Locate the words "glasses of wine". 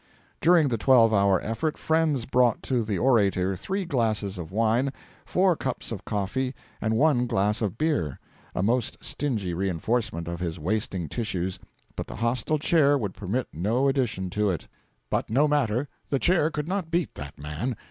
3.85-4.91